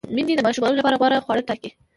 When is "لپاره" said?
0.79-0.99